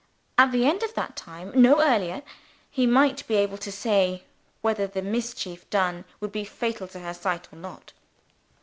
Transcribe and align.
At 0.35 0.51
the 0.51 0.65
end 0.65 0.81
of 0.81 0.95
that 0.95 1.15
time 1.15 1.51
no 1.53 1.79
earlier 1.79 2.23
he 2.71 2.87
might 2.87 3.27
be 3.27 3.35
able 3.35 3.59
to 3.59 3.71
say 3.71 4.23
whether 4.61 4.87
the 4.87 5.03
mischief 5.03 5.69
done 5.69 6.05
would 6.19 6.31
be 6.31 6.43
fatal 6.43 6.87
to 6.87 7.01
her 7.01 7.13
sight 7.13 7.47
or 7.53 7.57
not. 7.57 7.93